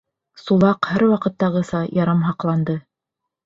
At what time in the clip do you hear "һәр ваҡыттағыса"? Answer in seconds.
0.93-1.85